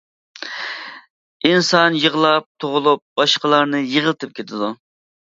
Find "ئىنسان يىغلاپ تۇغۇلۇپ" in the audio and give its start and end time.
1.51-3.07